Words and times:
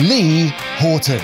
Lee 0.00 0.50
Horton. 0.78 1.18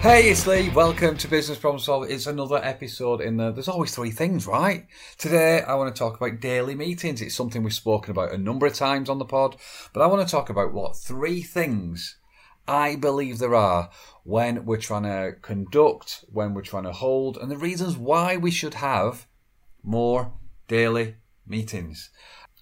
Hey, 0.00 0.30
it's 0.30 0.46
Lee. 0.46 0.70
Welcome 0.70 1.18
to 1.18 1.28
Business 1.28 1.58
Problem 1.58 1.80
Solving. 1.80 2.10
It's 2.10 2.26
another 2.26 2.56
episode 2.64 3.20
in 3.20 3.36
the. 3.36 3.52
There's 3.52 3.68
always 3.68 3.94
three 3.94 4.10
things, 4.10 4.46
right? 4.46 4.86
Today, 5.18 5.60
I 5.60 5.74
want 5.74 5.94
to 5.94 5.98
talk 5.98 6.16
about 6.18 6.40
daily 6.40 6.74
meetings. 6.74 7.20
It's 7.20 7.34
something 7.34 7.62
we've 7.62 7.74
spoken 7.74 8.10
about 8.10 8.32
a 8.32 8.38
number 8.38 8.64
of 8.64 8.72
times 8.72 9.10
on 9.10 9.18
the 9.18 9.26
pod, 9.26 9.56
but 9.92 10.00
I 10.00 10.06
want 10.06 10.26
to 10.26 10.30
talk 10.30 10.48
about 10.48 10.72
what 10.72 10.96
three 10.96 11.42
things 11.42 12.16
I 12.66 12.96
believe 12.96 13.38
there 13.38 13.54
are 13.54 13.90
when 14.24 14.64
we're 14.64 14.78
trying 14.78 15.02
to 15.02 15.32
conduct, 15.42 16.24
when 16.32 16.54
we're 16.54 16.62
trying 16.62 16.84
to 16.84 16.92
hold, 16.92 17.36
and 17.36 17.50
the 17.50 17.58
reasons 17.58 17.98
why 17.98 18.38
we 18.38 18.50
should 18.50 18.74
have 18.74 19.26
more 19.82 20.32
daily 20.68 21.16
meetings. 21.46 22.10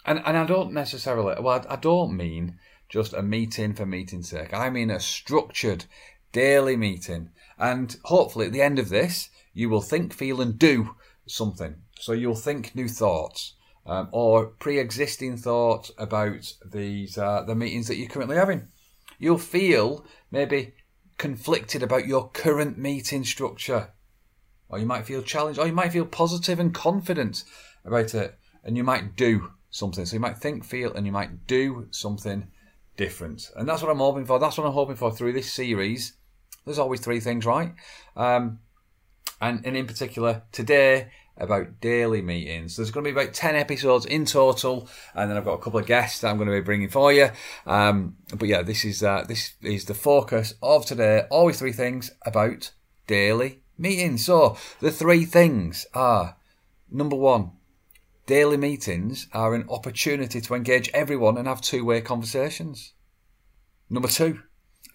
And 0.08 0.22
and 0.24 0.38
I 0.38 0.46
don't 0.46 0.72
necessarily. 0.72 1.34
Well, 1.38 1.66
I 1.68 1.76
don't 1.76 2.16
mean 2.16 2.58
just 2.88 3.12
a 3.12 3.20
meeting 3.20 3.74
for 3.74 3.84
meeting's 3.84 4.30
sake. 4.30 4.54
I 4.54 4.70
mean 4.70 4.90
a 4.90 5.00
structured 5.00 5.84
daily 6.32 6.78
meeting. 6.78 7.28
And 7.58 7.94
hopefully 8.04 8.46
at 8.46 8.52
the 8.52 8.62
end 8.62 8.78
of 8.78 8.88
this, 8.88 9.28
you 9.52 9.68
will 9.68 9.82
think, 9.82 10.14
feel, 10.14 10.40
and 10.40 10.58
do 10.58 10.94
something. 11.26 11.82
So 12.00 12.12
you'll 12.12 12.36
think 12.36 12.74
new 12.74 12.88
thoughts. 12.88 13.54
Um, 13.84 14.08
or 14.12 14.46
pre-existing 14.46 15.36
thoughts 15.36 15.92
about 15.98 16.54
these 16.64 17.18
uh, 17.18 17.42
the 17.42 17.54
meetings 17.54 17.88
that 17.88 17.96
you're 17.96 18.08
currently 18.08 18.36
having. 18.36 18.68
You'll 19.18 19.36
feel 19.36 20.06
maybe 20.30 20.72
conflicted 21.18 21.82
about 21.82 22.06
your 22.06 22.30
current 22.30 22.78
meeting 22.78 23.24
structure, 23.24 23.90
or 24.70 24.78
you 24.78 24.86
might 24.86 25.04
feel 25.04 25.20
challenged, 25.20 25.58
or 25.58 25.66
you 25.66 25.74
might 25.74 25.92
feel 25.92 26.06
positive 26.06 26.58
and 26.58 26.72
confident 26.72 27.44
about 27.84 28.14
it, 28.14 28.38
and 28.64 28.74
you 28.74 28.84
might 28.84 29.14
do 29.14 29.50
something. 29.70 30.06
So 30.06 30.14
you 30.14 30.20
might 30.20 30.38
think, 30.38 30.64
feel, 30.64 30.92
and 30.94 31.06
you 31.06 31.12
might 31.12 31.46
do 31.46 31.88
something 31.90 32.48
different. 32.96 33.50
And 33.56 33.68
that's 33.68 33.82
what 33.82 33.90
I'm 33.90 33.98
hoping 33.98 34.24
for. 34.24 34.38
That's 34.38 34.58
what 34.58 34.66
I'm 34.66 34.72
hoping 34.72 34.96
for 34.96 35.10
through 35.10 35.32
this 35.32 35.52
series. 35.52 36.14
There's 36.64 36.78
always 36.78 37.00
three 37.00 37.20
things, 37.20 37.46
right? 37.46 37.72
Um, 38.16 38.60
and, 39.40 39.64
and 39.64 39.76
in 39.76 39.86
particular, 39.86 40.42
today, 40.52 41.10
about 41.40 41.80
daily 41.80 42.20
meetings. 42.20 42.76
There's 42.76 42.90
going 42.90 43.04
to 43.04 43.12
be 43.12 43.20
about 43.20 43.34
10 43.34 43.54
episodes 43.54 44.06
in 44.06 44.24
total, 44.24 44.88
and 45.14 45.30
then 45.30 45.36
I've 45.36 45.44
got 45.44 45.54
a 45.54 45.62
couple 45.62 45.80
of 45.80 45.86
guests 45.86 46.20
that 46.20 46.28
I'm 46.28 46.36
going 46.36 46.48
to 46.48 46.54
be 46.54 46.60
bringing 46.60 46.88
for 46.88 47.12
you. 47.12 47.30
Um, 47.66 48.16
but 48.34 48.48
yeah, 48.48 48.62
this 48.62 48.84
is, 48.84 49.02
uh, 49.02 49.24
this 49.26 49.54
is 49.62 49.84
the 49.84 49.94
focus 49.94 50.54
of 50.62 50.84
today. 50.84 51.22
Always 51.30 51.58
three 51.58 51.72
things 51.72 52.10
about 52.26 52.72
daily 53.06 53.60
meetings. 53.78 54.26
So 54.26 54.56
the 54.80 54.90
three 54.90 55.24
things 55.24 55.86
are 55.94 56.36
number 56.90 57.16
one, 57.16 57.52
daily 58.28 58.58
meetings 58.58 59.26
are 59.32 59.54
an 59.54 59.64
opportunity 59.70 60.38
to 60.38 60.54
engage 60.54 60.90
everyone 60.92 61.38
and 61.38 61.48
have 61.48 61.62
two 61.62 61.82
way 61.82 62.02
conversations. 62.02 62.92
Number 63.88 64.06
two, 64.06 64.42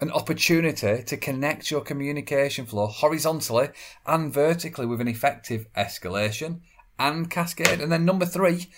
an 0.00 0.12
opportunity 0.12 1.02
to 1.02 1.16
connect 1.16 1.68
your 1.68 1.80
communication 1.80 2.64
flow 2.64 2.86
horizontally 2.86 3.70
and 4.06 4.32
vertically 4.32 4.86
with 4.86 5.00
an 5.00 5.08
effective 5.08 5.66
escalation 5.76 6.60
and 6.96 7.28
cascade. 7.28 7.80
And 7.80 7.90
then 7.90 8.04
number 8.04 8.24
three, 8.24 8.70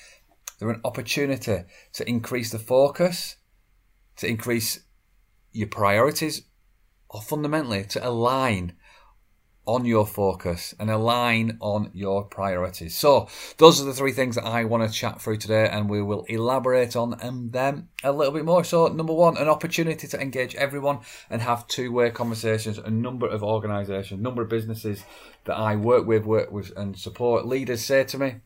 they're 0.58 0.70
an 0.70 0.80
opportunity 0.84 1.64
to 1.92 2.08
increase 2.08 2.50
the 2.50 2.58
focus, 2.58 3.36
to 4.16 4.26
increase 4.26 4.80
your 5.52 5.68
priorities, 5.68 6.44
or 7.10 7.20
fundamentally 7.20 7.84
to 7.84 8.08
align 8.08 8.72
on 9.66 9.84
your 9.84 10.06
focus 10.06 10.74
and 10.78 10.90
align 10.90 11.58
on 11.60 11.90
your 11.92 12.24
priorities. 12.24 12.96
So, 12.96 13.28
those 13.58 13.80
are 13.80 13.84
the 13.84 13.92
three 13.92 14.12
things 14.12 14.36
that 14.36 14.44
I 14.44 14.64
want 14.64 14.88
to 14.88 14.96
chat 14.96 15.20
through 15.20 15.38
today, 15.38 15.68
and 15.68 15.90
we 15.90 16.02
will 16.02 16.24
elaborate 16.24 16.96
on 16.96 17.50
them 17.50 17.88
a 18.02 18.12
little 18.12 18.32
bit 18.32 18.44
more. 18.44 18.64
So, 18.64 18.86
number 18.86 19.12
one, 19.12 19.36
an 19.36 19.48
opportunity 19.48 20.06
to 20.08 20.20
engage 20.20 20.54
everyone 20.54 21.00
and 21.28 21.42
have 21.42 21.66
two 21.66 21.92
way 21.92 22.10
conversations. 22.10 22.78
A 22.78 22.90
number 22.90 23.26
of 23.26 23.42
organizations, 23.42 24.20
number 24.20 24.42
of 24.42 24.48
businesses 24.48 25.04
that 25.44 25.56
I 25.56 25.76
work 25.76 26.06
with, 26.06 26.24
work 26.24 26.50
with, 26.52 26.76
and 26.76 26.98
support 26.98 27.46
leaders 27.46 27.84
say 27.84 28.04
to 28.04 28.18
me 28.18 28.36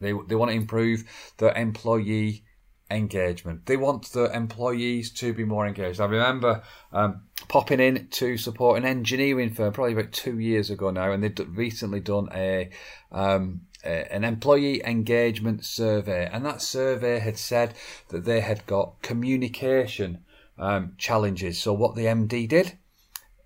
they, 0.00 0.12
they 0.28 0.34
want 0.34 0.50
to 0.50 0.56
improve 0.56 1.04
their 1.38 1.52
employee 1.56 2.44
engagement. 2.90 3.66
They 3.66 3.76
want 3.76 4.12
the 4.12 4.24
employees 4.34 5.10
to 5.12 5.32
be 5.32 5.44
more 5.44 5.66
engaged. 5.66 6.00
I 6.00 6.06
remember 6.06 6.62
um, 6.92 7.22
popping 7.48 7.80
in 7.80 8.08
to 8.08 8.36
support 8.36 8.78
an 8.78 8.84
engineering 8.84 9.52
firm 9.52 9.72
probably 9.72 9.92
about 9.92 10.12
two 10.12 10.38
years 10.38 10.70
ago 10.70 10.90
now, 10.90 11.12
and 11.12 11.22
they'd 11.22 11.38
recently 11.40 12.00
done 12.00 12.28
a, 12.34 12.70
um, 13.12 13.62
a 13.84 14.12
an 14.12 14.24
employee 14.24 14.82
engagement 14.84 15.64
survey, 15.64 16.28
and 16.30 16.44
that 16.44 16.62
survey 16.62 17.18
had 17.18 17.38
said 17.38 17.74
that 18.08 18.24
they 18.24 18.40
had 18.40 18.66
got 18.66 19.00
communication 19.02 20.24
um, 20.58 20.94
challenges. 20.98 21.58
So 21.58 21.72
what 21.72 21.94
the 21.94 22.06
MD 22.06 22.48
did, 22.48 22.76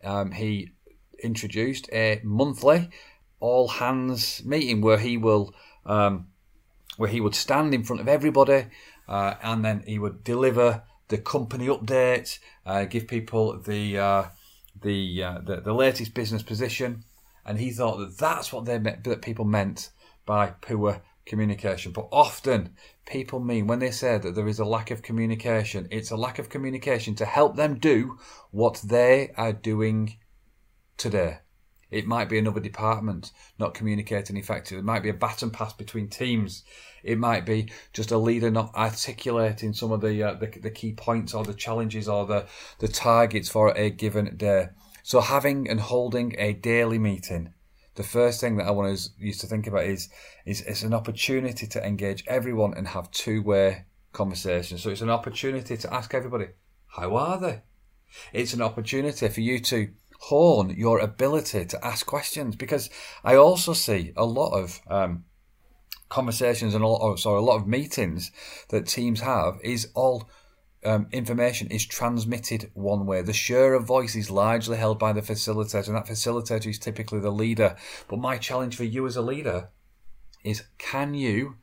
um, 0.02 0.32
he 0.32 0.70
introduced 1.22 1.88
a 1.92 2.20
monthly 2.22 2.90
all 3.40 3.68
hands 3.68 4.42
meeting 4.44 4.80
where 4.80 4.98
he 4.98 5.16
will 5.16 5.54
um, 5.86 6.28
where 6.96 7.10
he 7.10 7.20
would 7.20 7.34
stand 7.34 7.74
in 7.74 7.84
front 7.84 8.00
of 8.00 8.08
everybody 8.08 8.66
uh, 9.08 9.34
and 9.42 9.64
then 9.64 9.84
he 9.86 9.98
would 9.98 10.24
deliver 10.24 10.82
the 11.08 11.18
company 11.18 11.66
update, 11.66 12.38
uh, 12.64 12.84
give 12.84 13.06
people 13.06 13.58
the, 13.58 13.98
uh, 13.98 14.24
the, 14.80 15.22
uh, 15.22 15.38
the 15.44 15.60
the 15.60 15.74
latest 15.74 16.14
business 16.14 16.42
position, 16.42 17.04
and 17.44 17.58
he 17.58 17.70
thought 17.70 17.98
that 17.98 18.18
that's 18.18 18.52
what 18.52 18.64
they 18.64 18.78
meant, 18.78 19.04
that 19.04 19.22
people 19.22 19.44
meant 19.44 19.90
by 20.26 20.46
poor 20.60 21.02
communication. 21.26 21.92
But 21.92 22.08
often 22.10 22.74
people 23.06 23.40
mean 23.40 23.66
when 23.66 23.78
they 23.78 23.90
say 23.90 24.18
that 24.18 24.34
there 24.34 24.48
is 24.48 24.58
a 24.58 24.64
lack 24.64 24.90
of 24.90 25.02
communication, 25.02 25.88
it's 25.90 26.10
a 26.10 26.16
lack 26.16 26.38
of 26.38 26.48
communication 26.48 27.14
to 27.16 27.24
help 27.24 27.56
them 27.56 27.78
do 27.78 28.18
what 28.50 28.80
they 28.84 29.32
are 29.36 29.52
doing 29.52 30.16
today. 30.96 31.38
It 31.94 32.08
might 32.08 32.28
be 32.28 32.38
another 32.38 32.58
department 32.58 33.30
not 33.56 33.72
communicating 33.72 34.36
effectively. 34.36 34.80
It 34.80 34.84
might 34.84 35.04
be 35.04 35.10
a 35.10 35.14
baton 35.14 35.50
pass 35.50 35.72
between 35.72 36.08
teams. 36.08 36.64
It 37.04 37.18
might 37.18 37.46
be 37.46 37.70
just 37.92 38.10
a 38.10 38.18
leader 38.18 38.50
not 38.50 38.74
articulating 38.74 39.72
some 39.74 39.92
of 39.92 40.00
the, 40.00 40.20
uh, 40.20 40.34
the, 40.34 40.46
the 40.60 40.72
key 40.72 40.92
points 40.92 41.34
or 41.34 41.44
the 41.44 41.54
challenges 41.54 42.08
or 42.08 42.26
the, 42.26 42.46
the 42.80 42.88
targets 42.88 43.48
for 43.48 43.68
a 43.76 43.90
given 43.90 44.36
day. 44.36 44.70
So 45.04 45.20
having 45.20 45.70
and 45.70 45.78
holding 45.78 46.34
a 46.36 46.54
daily 46.54 46.98
meeting, 46.98 47.54
the 47.94 48.02
first 48.02 48.40
thing 48.40 48.56
that 48.56 48.66
I 48.66 48.72
want 48.72 48.98
to 48.98 49.10
use 49.16 49.38
to 49.38 49.46
think 49.46 49.68
about 49.68 49.84
is, 49.84 50.08
is 50.44 50.62
it's 50.62 50.82
an 50.82 50.94
opportunity 50.94 51.68
to 51.68 51.86
engage 51.86 52.24
everyone 52.26 52.74
and 52.74 52.88
have 52.88 53.08
two 53.12 53.40
way 53.40 53.84
conversations. 54.12 54.82
So 54.82 54.90
it's 54.90 55.00
an 55.00 55.10
opportunity 55.10 55.76
to 55.76 55.94
ask 55.94 56.12
everybody, 56.12 56.48
how 56.88 57.14
are 57.14 57.38
they? 57.38 57.62
It's 58.32 58.54
an 58.54 58.62
opportunity 58.62 59.28
for 59.28 59.40
you 59.40 59.58
to 59.60 59.90
hone 60.28 60.70
your 60.70 60.98
ability 61.00 61.64
to 61.66 61.84
ask 61.84 62.06
questions 62.06 62.56
because 62.56 62.88
I 63.22 63.36
also 63.36 63.72
see 63.74 64.12
a 64.16 64.24
lot 64.24 64.52
of 64.52 64.80
um, 64.88 65.24
conversations 66.08 66.74
and 66.74 66.82
a 66.82 66.88
lot 66.88 67.06
of, 67.06 67.20
sorry, 67.20 67.38
a 67.38 67.42
lot 67.42 67.56
of 67.56 67.66
meetings 67.66 68.30
that 68.70 68.86
teams 68.86 69.20
have 69.20 69.58
is 69.62 69.88
all 69.94 70.30
um, 70.84 71.08
information 71.12 71.68
is 71.68 71.84
transmitted 71.86 72.70
one 72.74 73.06
way. 73.06 73.22
The 73.22 73.32
share 73.32 73.74
of 73.74 73.86
voice 73.86 74.14
is 74.14 74.30
largely 74.30 74.76
held 74.76 74.98
by 74.98 75.12
the 75.12 75.22
facilitator, 75.22 75.88
and 75.88 75.96
that 75.96 76.06
facilitator 76.06 76.68
is 76.68 76.78
typically 76.78 77.20
the 77.20 77.30
leader. 77.30 77.76
But 78.08 78.18
my 78.18 78.36
challenge 78.38 78.76
for 78.76 78.84
you 78.84 79.06
as 79.06 79.16
a 79.16 79.22
leader 79.22 79.70
is 80.42 80.64
can 80.78 81.14
you 81.14 81.56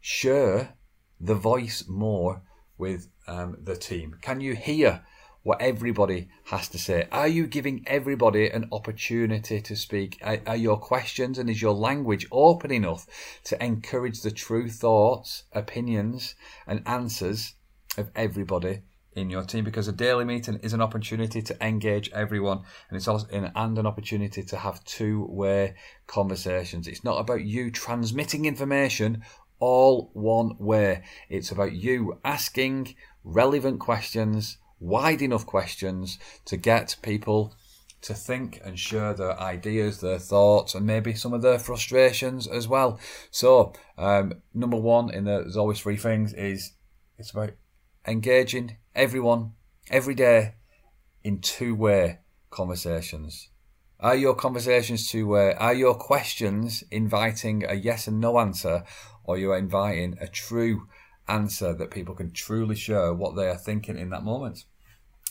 share 0.00 0.74
the 1.20 1.34
voice 1.34 1.84
more 1.86 2.42
with 2.78 3.08
um, 3.26 3.56
the 3.62 3.76
team? 3.76 4.16
Can 4.20 4.40
you 4.40 4.54
hear 4.54 5.04
what 5.42 5.60
everybody 5.60 6.28
has 6.46 6.68
to 6.68 6.78
say? 6.78 7.08
Are 7.10 7.28
you 7.28 7.46
giving 7.46 7.82
everybody 7.86 8.48
an 8.48 8.68
opportunity 8.70 9.60
to 9.60 9.76
speak? 9.76 10.18
Are, 10.22 10.38
are, 10.46 10.56
your 10.56 10.78
questions 10.78 11.38
and 11.38 11.50
is 11.50 11.60
your 11.60 11.74
language 11.74 12.26
open 12.30 12.70
enough 12.70 13.06
to 13.44 13.62
encourage 13.62 14.22
the 14.22 14.30
true 14.30 14.68
thoughts, 14.68 15.44
opinions, 15.52 16.34
and 16.66 16.82
answers 16.86 17.54
of 17.96 18.10
everybody? 18.14 18.82
In 19.14 19.28
your 19.28 19.42
team, 19.44 19.62
because 19.62 19.88
a 19.88 19.92
daily 19.92 20.24
meeting 20.24 20.58
is 20.62 20.72
an 20.72 20.80
opportunity 20.80 21.42
to 21.42 21.62
engage 21.62 22.10
everyone, 22.12 22.62
and 22.88 22.96
it's 22.96 23.06
also 23.06 23.26
an, 23.28 23.52
and 23.54 23.78
an 23.78 23.84
opportunity 23.84 24.42
to 24.42 24.56
have 24.56 24.82
two-way 24.84 25.74
conversations. 26.06 26.88
It's 26.88 27.04
not 27.04 27.20
about 27.20 27.44
you 27.44 27.70
transmitting 27.70 28.46
information 28.46 29.22
all 29.58 30.10
one 30.14 30.56
way. 30.58 31.02
It's 31.28 31.52
about 31.52 31.72
you 31.72 32.18
asking 32.24 32.96
relevant 33.22 33.80
questions, 33.80 34.56
wide 34.82 35.22
enough 35.22 35.46
questions 35.46 36.18
to 36.44 36.56
get 36.56 36.96
people 37.02 37.54
to 38.02 38.14
think 38.14 38.60
and 38.64 38.78
share 38.78 39.14
their 39.14 39.38
ideas, 39.40 40.00
their 40.00 40.18
thoughts, 40.18 40.74
and 40.74 40.84
maybe 40.84 41.14
some 41.14 41.32
of 41.32 41.40
their 41.40 41.58
frustrations 41.58 42.48
as 42.48 42.66
well. 42.66 42.98
So, 43.30 43.72
um, 43.96 44.34
number 44.52 44.76
one 44.76 45.14
in 45.14 45.24
the 45.24 45.42
There's 45.42 45.56
Always 45.56 45.80
Three 45.80 45.96
Things 45.96 46.32
is 46.34 46.72
it's 47.16 47.30
about 47.30 47.52
engaging 48.06 48.76
everyone 48.94 49.52
every 49.88 50.16
day 50.16 50.54
in 51.22 51.40
two 51.40 51.76
way 51.76 52.18
conversations. 52.50 53.48
Are 54.00 54.16
your 54.16 54.34
conversations 54.34 55.08
two 55.08 55.28
way? 55.28 55.54
Are 55.54 55.74
your 55.74 55.94
questions 55.94 56.82
inviting 56.90 57.64
a 57.64 57.74
yes 57.74 58.08
and 58.08 58.20
no 58.20 58.40
answer, 58.40 58.82
or 59.22 59.36
are 59.36 59.38
you're 59.38 59.56
inviting 59.56 60.16
a 60.20 60.26
true 60.26 60.88
answer 61.28 61.72
that 61.72 61.92
people 61.92 62.16
can 62.16 62.32
truly 62.32 62.74
share 62.74 63.14
what 63.14 63.36
they 63.36 63.46
are 63.46 63.56
thinking 63.56 63.96
in 63.96 64.10
that 64.10 64.24
moment? 64.24 64.64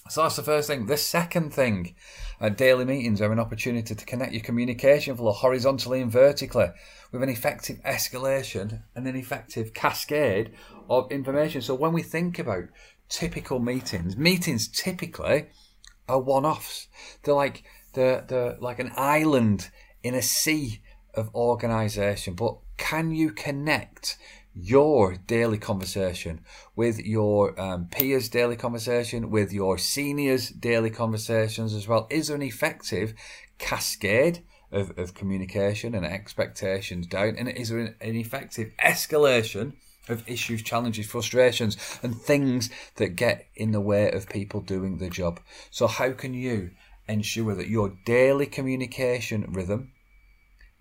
So 0.10 0.24
that's 0.24 0.36
the 0.36 0.44
first 0.44 0.68
thing. 0.68 0.88
The 0.88 0.98
second 0.98 1.54
thing, 1.54 1.96
uh, 2.40 2.50
daily 2.50 2.86
meetings 2.86 3.22
are 3.22 3.32
an 3.32 3.40
opportunity 3.40 3.96
to 3.96 4.06
connect 4.06 4.34
your 4.34 4.42
communication 4.42 5.16
flow 5.16 5.32
horizontally 5.32 6.02
and 6.02 6.12
vertically 6.12 6.70
with 7.12 7.24
an 7.24 7.30
effective 7.30 7.82
escalation 7.84 8.82
and 8.96 9.08
an 9.08 9.16
effective 9.16 9.74
cascade 9.74 10.54
of 10.90 11.12
information. 11.12 11.62
So 11.62 11.76
when 11.76 11.94
we 11.94 12.02
think 12.02 12.40
about 12.40 12.66
typical 13.10 13.60
meetings, 13.60 14.18
meetings 14.18 14.68
typically 14.68 15.48
are 16.10 16.20
one-offs. 16.20 16.88
They're 17.24 17.36
like 17.36 17.64
they're, 17.94 18.22
they're 18.28 18.58
like 18.60 18.80
an 18.80 18.92
island 18.96 19.70
in 20.04 20.16
a 20.16 20.22
sea 20.22 20.82
of 21.14 21.34
organisation. 21.36 22.34
But 22.34 22.58
can 22.78 23.12
you 23.12 23.32
connect 23.32 24.18
your 24.54 25.16
daily 25.16 25.58
conversation 25.58 26.42
with 26.76 27.00
your 27.00 27.60
um, 27.60 27.88
peers' 27.88 28.30
daily 28.30 28.56
conversation, 28.56 29.30
with 29.30 29.54
your 29.54 29.78
seniors' 29.78 30.50
daily 30.50 30.90
conversations 30.90 31.74
as 31.74 31.88
well? 31.88 32.08
Is 32.10 32.28
there 32.28 32.36
an 32.36 32.42
effective 32.42 33.14
cascade 33.58 34.44
of, 34.72 34.98
of 34.98 35.14
communication 35.14 35.96
and 35.96 36.06
expectations 36.06 37.08
down? 37.08 37.36
And 37.38 37.48
is 37.50 37.70
there 37.70 37.80
an, 37.80 37.96
an 38.02 38.16
effective 38.16 38.72
escalation? 38.84 39.74
of 40.10 40.28
issues, 40.28 40.64
challenges, 40.64 41.06
frustrations, 41.06 41.78
and 42.02 42.20
things 42.20 42.72
that 42.96 43.16
get 43.16 43.46
in 43.56 43.72
the 43.72 43.80
way 43.80 44.12
of 44.12 44.28
people 44.28 44.60
doing 44.60 44.98
the 44.98 45.12
job. 45.12 45.40
So, 45.70 45.86
how 45.86 46.12
can 46.12 46.34
you 46.34 46.72
ensure 47.08 47.54
that 47.54 47.70
your 47.70 47.94
daily 48.04 48.48
communication 48.48 49.46
rhythm 49.52 49.92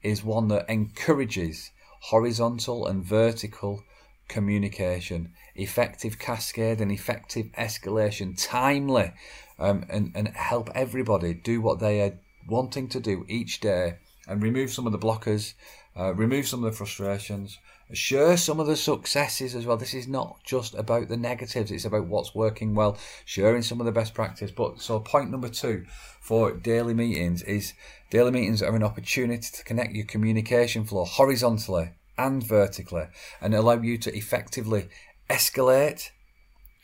is 0.03 0.25
one 0.25 0.49
that 0.49 0.69
encourages 0.71 1.71
horizontal 2.00 2.87
and 2.87 3.05
vertical 3.05 3.85
communication, 4.29 5.32
effective 5.55 6.19
cascade 6.19 6.81
and 6.81 6.91
effective 6.91 7.47
escalation, 7.58 8.35
timely, 8.41 9.12
um, 9.58 9.85
and, 9.91 10.12
and 10.14 10.29
help 10.29 10.70
everybody 10.75 11.35
do 11.35 11.61
what 11.61 11.81
they 11.81 12.00
are 12.00 12.19
wanting 12.49 12.88
to 12.88 13.00
do 13.00 13.25
each 13.29 13.61
day. 13.61 13.99
And 14.26 14.43
remove 14.43 14.70
some 14.70 14.87
of 14.87 14.93
the 14.93 14.99
blockers, 14.99 15.55
uh, 15.97 16.14
remove 16.14 16.47
some 16.47 16.64
of 16.64 16.70
the 16.70 16.76
frustrations, 16.76 17.58
share 17.93 18.37
some 18.37 18.61
of 18.61 18.67
the 18.67 18.77
successes 18.77 19.55
as 19.55 19.67
well. 19.67 19.77
This 19.77 19.95
is 19.95 20.09
not 20.09 20.39
just 20.45 20.75
about 20.75 21.09
the 21.09 21.17
negatives, 21.17 21.71
it's 21.71 21.85
about 21.85 22.07
what's 22.07 22.35
working 22.35 22.75
well, 22.75 22.99
sharing 23.25 23.63
some 23.63 23.81
of 23.81 23.87
the 23.87 23.93
best 23.93 24.15
practice. 24.15 24.51
But 24.51 24.81
so, 24.81 25.01
point 25.01 25.31
number 25.31 25.49
two 25.49 25.85
for 26.21 26.53
daily 26.53 26.95
meetings 26.95 27.43
is 27.43 27.75
daily 28.11 28.31
meetings 28.31 28.63
are 28.63 28.77
an 28.77 28.83
opportunity 28.85 29.49
to 29.53 29.65
connect 29.65 29.95
your 29.95 30.07
communication 30.07 30.85
flow 30.85 31.05
horizontally 31.05 31.91
and 32.17 32.43
vertically 32.43 33.07
and 33.41 33.55
allow 33.55 33.81
you 33.81 33.97
to 33.99 34.15
effectively 34.17 34.89
escalate 35.29 36.11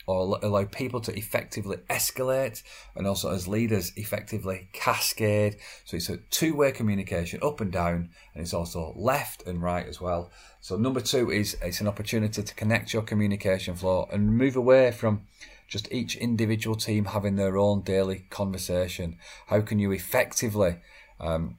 or 0.07 0.39
allow 0.41 0.63
people 0.63 1.01
to 1.01 1.15
effectively 1.15 1.77
escalate 1.89 2.63
and 2.95 3.05
also 3.05 3.29
as 3.29 3.47
leaders 3.47 3.91
effectively 3.97 4.69
cascade. 4.71 5.57
So 5.83 5.97
it's 5.97 6.09
a 6.09 6.17
two 6.17 6.55
way 6.55 6.71
communication 6.71 7.39
up 7.43 7.59
and 7.59 7.71
down, 7.71 8.09
and 8.33 8.41
it's 8.41 8.53
also 8.53 8.93
left 8.95 9.45
and 9.45 9.61
right 9.61 9.85
as 9.85 9.99
well. 10.01 10.31
So, 10.61 10.77
number 10.77 11.01
two 11.01 11.29
is 11.29 11.57
it's 11.61 11.81
an 11.81 11.87
opportunity 11.87 12.41
to 12.41 12.55
connect 12.55 12.93
your 12.93 13.03
communication 13.03 13.75
flow 13.75 14.07
and 14.11 14.37
move 14.37 14.55
away 14.55 14.91
from 14.91 15.27
just 15.67 15.91
each 15.91 16.15
individual 16.15 16.77
team 16.77 17.05
having 17.05 17.35
their 17.35 17.57
own 17.57 17.81
daily 17.81 18.25
conversation. 18.29 19.17
How 19.47 19.59
can 19.61 19.77
you 19.77 19.91
effectively 19.91 20.77
um, 21.19 21.57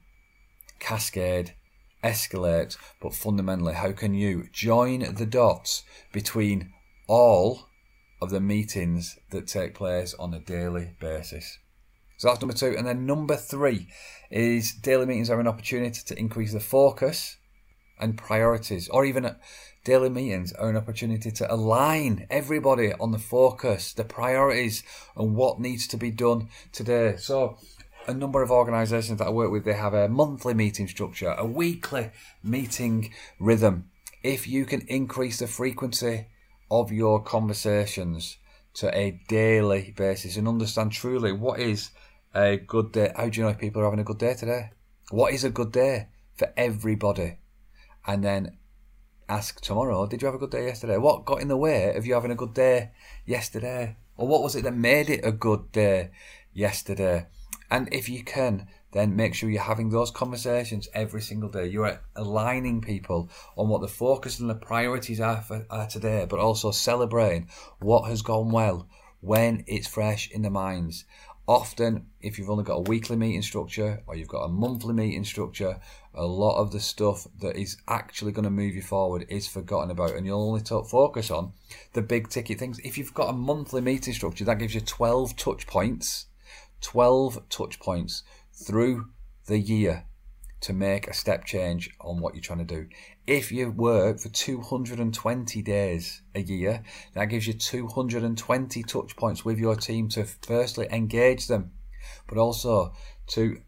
cascade? 0.79 1.53
escalate, 2.03 2.77
but 3.01 3.13
fundamentally, 3.13 3.73
how 3.73 3.91
can 3.91 4.13
you 4.13 4.47
join 4.53 5.15
the 5.15 5.25
dots 5.25 5.83
between 6.13 6.71
all 7.07 7.68
of 8.21 8.29
the 8.29 8.41
meetings 8.41 9.17
that 9.31 9.47
take 9.47 9.73
place 9.73 10.13
on 10.15 10.33
a 10.33 10.39
daily 10.39 10.95
basis. 10.99 11.57
So 12.17 12.27
that's 12.27 12.41
number 12.41 12.55
two. 12.55 12.75
And 12.77 12.85
then 12.85 13.05
number 13.05 13.37
three 13.37 13.87
is 14.29 14.73
daily 14.73 15.05
meetings 15.05 15.29
are 15.29 15.39
an 15.39 15.47
opportunity 15.47 16.01
to 16.05 16.19
increase 16.19 16.51
the 16.51 16.59
focus 16.59 17.37
and 17.97 18.17
priorities, 18.17 18.89
or 18.89 19.05
even 19.05 19.35
daily 19.83 20.09
meetings 20.09 20.53
are 20.53 20.69
an 20.69 20.77
opportunity 20.77 21.31
to 21.31 21.53
align 21.53 22.27
everybody 22.29 22.93
on 22.93 23.11
the 23.11 23.19
focus, 23.19 23.93
the 23.93 24.03
priorities, 24.03 24.83
and 25.15 25.35
what 25.35 25.59
needs 25.59 25.87
to 25.87 25.97
be 25.97 26.11
done 26.11 26.49
today. 26.71 27.15
So, 27.17 27.57
a 28.07 28.13
number 28.13 28.41
of 28.41 28.51
organisations 28.51 29.19
that 29.19 29.27
I 29.27 29.31
work 29.31 29.51
with, 29.51 29.65
they 29.65 29.73
have 29.73 29.93
a 29.93 30.09
monthly 30.09 30.53
meeting 30.53 30.87
structure, 30.87 31.35
a 31.37 31.45
weekly 31.45 32.11
meeting 32.43 33.13
rhythm. 33.39 33.89
If 34.23 34.47
you 34.47 34.65
can 34.65 34.81
increase 34.87 35.39
the 35.39 35.47
frequency 35.47 36.25
of 36.71 36.91
your 36.91 37.23
conversations 37.23 38.37
to 38.73 38.95
a 38.97 39.19
daily 39.27 39.93
basis 39.97 40.37
and 40.37 40.47
understand 40.47 40.91
truly 40.91 41.31
what 41.31 41.59
is 41.59 41.89
a 42.33 42.57
good 42.57 42.91
day. 42.91 43.11
How 43.15 43.29
do 43.29 43.37
you 43.37 43.43
know 43.43 43.51
if 43.51 43.57
people 43.57 43.81
are 43.81 43.85
having 43.85 43.99
a 43.99 44.03
good 44.03 44.19
day 44.19 44.35
today? 44.35 44.71
What 45.09 45.33
is 45.33 45.43
a 45.43 45.49
good 45.49 45.71
day 45.71 46.07
for 46.35 46.53
everybody? 46.55 47.39
And 48.05 48.23
then 48.23 48.57
ask 49.27 49.59
tomorrow, 49.61 50.07
did 50.07 50.21
you 50.21 50.27
have 50.27 50.35
a 50.35 50.39
good 50.39 50.51
day 50.51 50.65
yesterday? 50.65 50.97
What 50.97 51.25
got 51.25 51.41
in 51.41 51.47
the 51.47 51.57
way 51.57 51.95
of 51.95 52.05
you 52.05 52.13
having 52.13 52.31
a 52.31 52.35
good 52.35 52.53
day 52.53 52.91
yesterday? 53.25 53.97
Or 54.17 54.27
what 54.27 54.43
was 54.43 54.55
it 54.55 54.63
that 54.63 54.75
made 54.75 55.09
it 55.09 55.25
a 55.25 55.31
good 55.31 55.71
day 55.71 56.11
yesterday? 56.53 57.27
And 57.71 57.91
if 57.91 58.09
you 58.09 58.23
can, 58.23 58.67
then 58.91 59.15
make 59.15 59.33
sure 59.33 59.49
you're 59.49 59.61
having 59.61 59.89
those 59.89 60.11
conversations 60.11 60.87
every 60.93 61.21
single 61.21 61.49
day. 61.49 61.67
You're 61.67 61.99
aligning 62.15 62.81
people 62.81 63.29
on 63.55 63.69
what 63.69 63.81
the 63.81 63.87
focus 63.87 64.39
and 64.39 64.49
the 64.49 64.55
priorities 64.55 65.21
are 65.21 65.41
for 65.41 65.65
are 65.69 65.87
today, 65.87 66.25
but 66.29 66.39
also 66.39 66.71
celebrating 66.71 67.49
what 67.79 68.09
has 68.09 68.21
gone 68.21 68.51
well 68.51 68.87
when 69.21 69.63
it's 69.67 69.87
fresh 69.87 70.31
in 70.31 70.41
the 70.41 70.49
minds. 70.49 71.05
Often, 71.47 72.05
if 72.21 72.37
you've 72.37 72.49
only 72.49 72.63
got 72.63 72.75
a 72.75 72.81
weekly 72.81 73.15
meeting 73.15 73.41
structure 73.41 74.03
or 74.05 74.15
you've 74.15 74.27
got 74.27 74.43
a 74.43 74.49
monthly 74.49 74.93
meeting 74.93 75.23
structure, 75.23 75.79
a 76.13 76.23
lot 76.23 76.59
of 76.59 76.71
the 76.71 76.79
stuff 76.79 77.25
that 77.41 77.55
is 77.55 77.77
actually 77.87 78.31
going 78.31 78.43
to 78.43 78.51
move 78.51 78.75
you 78.75 78.83
forward 78.83 79.25
is 79.29 79.47
forgotten 79.47 79.89
about, 79.89 80.13
and 80.13 80.27
you'll 80.27 80.47
only 80.47 80.61
talk, 80.61 80.87
focus 80.87 81.31
on 81.31 81.53
the 81.93 82.03
big 82.03 82.29
ticket 82.29 82.59
things. 82.59 82.79
If 82.83 82.99
you've 82.99 83.15
got 83.15 83.29
a 83.29 83.33
monthly 83.33 83.81
meeting 83.81 84.13
structure, 84.13 84.45
that 84.45 84.59
gives 84.59 84.75
you 84.75 84.81
12 84.81 85.35
touch 85.35 85.65
points. 85.65 86.27
12 86.81 87.49
touch 87.49 87.79
points 87.79 88.23
through 88.65 89.07
the 89.47 89.59
year 89.59 90.05
to 90.61 90.73
make 90.73 91.07
a 91.07 91.13
step 91.13 91.45
change 91.45 91.89
on 92.01 92.19
what 92.19 92.35
you're 92.35 92.41
trying 92.41 92.59
to 92.59 92.65
do. 92.65 92.87
If 93.25 93.51
you 93.51 93.71
work 93.71 94.19
for 94.19 94.29
220 94.29 95.61
days 95.61 96.21
a 96.35 96.41
year, 96.41 96.83
that 97.13 97.25
gives 97.25 97.47
you 97.47 97.53
220 97.53 98.83
touch 98.83 99.15
points 99.15 99.45
with 99.45 99.57
your 99.57 99.75
team 99.75 100.09
to 100.09 100.25
firstly 100.25 100.87
engage 100.91 101.47
them, 101.47 101.71
but 102.27 102.37
also 102.37 102.93
to 103.27 103.61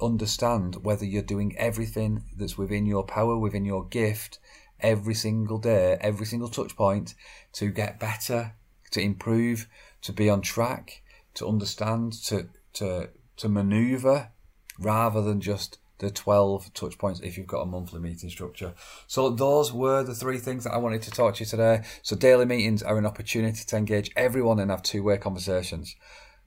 understand 0.00 0.76
whether 0.82 1.04
you're 1.04 1.22
doing 1.22 1.56
everything 1.56 2.24
that's 2.36 2.58
within 2.58 2.86
your 2.86 3.04
power, 3.04 3.38
within 3.38 3.64
your 3.64 3.86
gift, 3.86 4.38
every 4.80 5.14
single 5.14 5.58
day, 5.58 5.96
every 6.00 6.26
single 6.26 6.48
touch 6.48 6.76
point 6.76 7.14
to 7.52 7.70
get 7.70 8.00
better, 8.00 8.54
to 8.90 9.00
improve, 9.00 9.68
to 10.02 10.12
be 10.12 10.28
on 10.28 10.40
track, 10.40 11.02
to 11.34 11.46
understand, 11.46 12.12
to, 12.24 12.48
to 12.74 13.08
to 13.36 13.48
maneuver 13.48 14.30
rather 14.78 15.22
than 15.22 15.40
just 15.40 15.78
the 15.98 16.10
12 16.10 16.74
touch 16.74 16.98
points 16.98 17.20
if 17.20 17.38
you've 17.38 17.46
got 17.46 17.62
a 17.62 17.66
monthly 17.66 18.00
meeting 18.00 18.28
structure. 18.28 18.74
So 19.06 19.30
those 19.30 19.72
were 19.72 20.02
the 20.02 20.14
three 20.14 20.38
things 20.38 20.64
that 20.64 20.74
I 20.74 20.78
wanted 20.78 21.02
to 21.02 21.10
talk 21.10 21.36
to 21.36 21.40
you 21.40 21.46
today. 21.46 21.82
So 22.02 22.16
daily 22.16 22.44
meetings 22.44 22.82
are 22.82 22.98
an 22.98 23.06
opportunity 23.06 23.64
to 23.64 23.76
engage 23.76 24.10
everyone 24.14 24.58
and 24.58 24.70
have 24.70 24.82
two-way 24.82 25.16
conversations. 25.16 25.96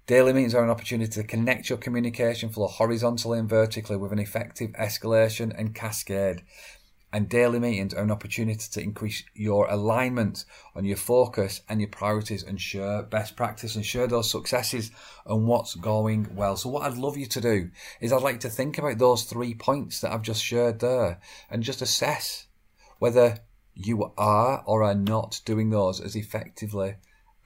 Daily 0.05 0.33
meetings 0.33 0.55
are 0.55 0.63
an 0.63 0.69
opportunity 0.71 1.11
to 1.11 1.23
connect 1.23 1.69
your 1.69 1.77
communication 1.77 2.49
flow 2.49 2.67
horizontally 2.67 3.39
and 3.39 3.49
vertically 3.49 3.95
with 3.95 4.11
an 4.11 4.19
effective 4.19 4.71
escalation 4.71 5.53
and 5.55 5.75
cascade 5.75 6.41
and 7.11 7.27
daily 7.27 7.59
meetings 7.59 7.93
are 7.93 8.03
an 8.03 8.11
opportunity 8.11 8.65
to 8.71 8.81
increase 8.81 9.23
your 9.33 9.67
alignment 9.69 10.45
on 10.75 10.85
your 10.85 10.97
focus 10.97 11.61
and 11.67 11.81
your 11.81 11.89
priorities 11.89 12.43
and 12.43 12.61
share 12.61 13.01
best 13.01 13.35
practice 13.35 13.75
and 13.75 13.85
share 13.85 14.07
those 14.07 14.29
successes 14.29 14.91
and 15.25 15.47
what's 15.47 15.75
going 15.75 16.27
well. 16.35 16.55
So 16.55 16.69
what 16.69 16.83
I'd 16.83 16.97
love 16.97 17.17
you 17.17 17.25
to 17.25 17.41
do 17.41 17.71
is 17.99 18.13
I'd 18.13 18.21
like 18.21 18.39
to 18.41 18.49
think 18.49 18.77
about 18.77 18.99
those 18.99 19.23
three 19.23 19.55
points 19.55 20.01
that 20.01 20.11
I've 20.11 20.21
just 20.21 20.43
shared 20.43 20.79
there 20.79 21.19
and 21.49 21.63
just 21.63 21.81
assess 21.81 22.47
whether 22.99 23.39
you 23.73 24.13
are 24.17 24.63
or 24.65 24.83
are 24.83 24.95
not 24.95 25.41
doing 25.45 25.69
those 25.69 25.99
as 26.01 26.15
effectively 26.15 26.95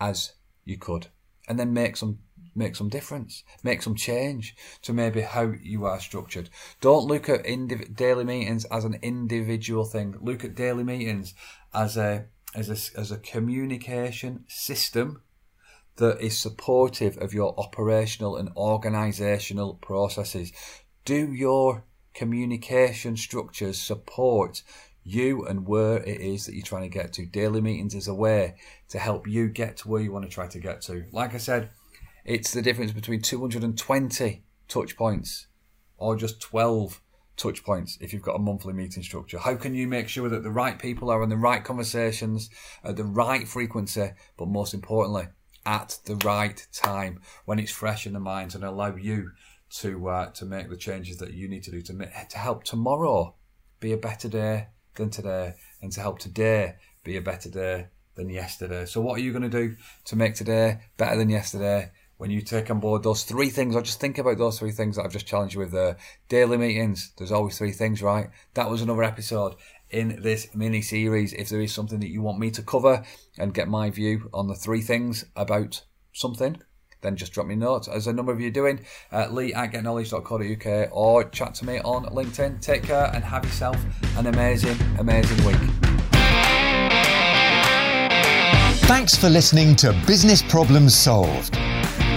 as 0.01 0.33
you 0.65 0.77
could, 0.77 1.07
and 1.47 1.59
then 1.59 1.73
make 1.73 1.95
some 1.95 2.19
make 2.55 2.75
some 2.75 2.89
difference, 2.89 3.43
make 3.63 3.81
some 3.81 3.95
change 3.95 4.55
to 4.81 4.93
maybe 4.93 5.21
how 5.21 5.53
you 5.61 5.85
are 5.85 5.99
structured. 5.99 6.49
Don't 6.81 7.07
look 7.07 7.29
at 7.29 7.43
indiv- 7.43 7.95
daily 7.95 8.23
meetings 8.23 8.65
as 8.65 8.85
an 8.85 8.99
individual 9.01 9.85
thing. 9.85 10.15
Look 10.21 10.43
at 10.43 10.55
daily 10.55 10.83
meetings 10.83 11.33
as 11.73 11.97
a 11.97 12.25
as 12.55 12.69
a, 12.69 12.99
as 12.99 13.11
a 13.11 13.17
communication 13.17 14.45
system 14.47 15.21
that 15.95 16.19
is 16.19 16.37
supportive 16.37 17.17
of 17.17 17.33
your 17.33 17.59
operational 17.59 18.35
and 18.35 18.49
organizational 18.55 19.75
processes. 19.75 20.51
Do 21.05 21.33
your 21.33 21.83
communication 22.13 23.17
structures 23.17 23.79
support 23.79 24.63
you 25.03 25.45
and 25.45 25.67
where 25.67 25.97
it 25.97 26.21
is 26.21 26.45
that 26.45 26.55
you're 26.55 26.63
trying 26.63 26.83
to 26.83 26.89
get 26.89 27.13
to? 27.13 27.25
Daily 27.25 27.61
meetings 27.61 27.93
is 27.93 28.07
a 28.07 28.13
way 28.13 28.55
to 28.89 28.99
help 28.99 29.27
you 29.27 29.49
get 29.49 29.77
to 29.77 29.89
where 29.89 30.01
you 30.01 30.11
want 30.11 30.25
to 30.25 30.31
try 30.31 30.47
to 30.47 30.59
get 30.59 30.81
to. 30.83 31.05
Like 31.11 31.33
I 31.33 31.37
said, 31.37 31.69
it's 32.25 32.51
the 32.51 32.61
difference 32.61 32.91
between 32.91 33.21
220 33.21 34.43
touch 34.67 34.95
points 34.95 35.47
or 35.97 36.15
just 36.15 36.41
12 36.41 37.01
touch 37.35 37.63
points 37.63 37.97
if 37.99 38.13
you've 38.13 38.21
got 38.21 38.35
a 38.35 38.39
monthly 38.39 38.73
meeting 38.73 39.03
structure. 39.03 39.39
How 39.39 39.55
can 39.55 39.73
you 39.73 39.87
make 39.87 40.07
sure 40.07 40.29
that 40.29 40.43
the 40.43 40.51
right 40.51 40.79
people 40.79 41.09
are 41.09 41.23
in 41.23 41.29
the 41.29 41.37
right 41.37 41.63
conversations 41.63 42.49
at 42.83 42.95
the 42.95 43.03
right 43.03 43.47
frequency, 43.47 44.11
but 44.37 44.47
most 44.47 44.73
importantly, 44.73 45.27
at 45.65 45.97
the 46.05 46.15
right 46.17 46.65
time 46.73 47.21
when 47.45 47.59
it's 47.59 47.71
fresh 47.71 48.05
in 48.05 48.13
the 48.13 48.19
mind 48.19 48.53
and 48.55 48.63
allow 48.63 48.95
you 48.95 49.31
to 49.69 50.07
uh, 50.07 50.29
to 50.31 50.45
make 50.45 50.69
the 50.69 50.77
changes 50.77 51.17
that 51.17 51.33
you 51.33 51.47
need 51.47 51.63
to 51.63 51.71
do 51.71 51.81
to 51.81 51.93
make, 51.93 52.09
to 52.29 52.37
help 52.37 52.63
tomorrow 52.63 53.35
be 53.79 53.91
a 53.91 53.97
better 53.97 54.29
day 54.29 54.67
than 54.95 55.09
today, 55.09 55.53
and 55.81 55.91
to 55.91 56.01
help 56.01 56.19
today 56.19 56.75
be 57.03 57.17
a 57.17 57.21
better 57.21 57.49
day 57.49 57.87
than 58.15 58.29
yesterday. 58.29 58.85
So, 58.85 59.01
what 59.01 59.17
are 59.17 59.21
you 59.21 59.31
going 59.31 59.49
to 59.49 59.49
do 59.49 59.75
to 60.05 60.15
make 60.15 60.35
today 60.35 60.79
better 60.97 61.17
than 61.17 61.29
yesterday? 61.29 61.91
When 62.23 62.31
you 62.31 62.39
take 62.39 62.71
on 62.71 62.79
board 62.79 63.03
those 63.03 63.23
three 63.23 63.49
things, 63.49 63.75
or 63.75 63.81
just 63.81 63.99
think 63.99 64.17
about 64.17 64.37
those 64.37 64.57
three 64.57 64.71
things 64.71 64.95
that 64.95 65.03
I've 65.03 65.11
just 65.11 65.27
challenged 65.27 65.55
you 65.55 65.59
with 65.59 65.71
the 65.71 65.97
daily 66.29 66.55
meetings. 66.55 67.11
There's 67.17 67.33
always 67.33 67.57
three 67.57 67.73
things, 67.73 68.01
right? 68.01 68.29
That 68.53 68.69
was 68.69 68.81
another 68.81 69.03
episode 69.03 69.55
in 69.89 70.21
this 70.21 70.47
mini 70.55 70.81
series. 70.81 71.33
If 71.33 71.49
there 71.49 71.59
is 71.59 71.73
something 71.73 71.99
that 71.99 72.11
you 72.11 72.21
want 72.21 72.39
me 72.39 72.49
to 72.51 72.61
cover 72.61 73.03
and 73.37 73.53
get 73.53 73.67
my 73.67 73.89
view 73.89 74.29
on 74.33 74.47
the 74.47 74.55
three 74.55 74.79
things 74.79 75.25
about 75.35 75.83
something, 76.13 76.61
then 77.01 77.17
just 77.17 77.33
drop 77.33 77.45
me 77.45 77.55
a 77.55 77.57
note, 77.57 77.89
as 77.89 78.07
a 78.07 78.13
number 78.13 78.31
of 78.31 78.39
you 78.39 78.47
are 78.47 78.51
doing, 78.51 78.85
uh, 79.11 79.27
lee 79.29 79.53
at 79.53 79.73
getknowledge.co.uk 79.73 80.89
or 80.93 81.25
chat 81.25 81.55
to 81.55 81.65
me 81.65 81.79
on 81.79 82.05
LinkedIn. 82.05 82.61
Take 82.61 82.83
care 82.83 83.11
and 83.13 83.21
have 83.25 83.43
yourself 83.43 83.75
an 84.15 84.27
amazing, 84.27 84.77
amazing 84.97 85.45
week. 85.45 85.59
Thanks 88.87 89.17
for 89.17 89.27
listening 89.27 89.75
to 89.77 89.91
Business 90.07 90.41
Problems 90.41 90.95
Solved. 90.95 91.57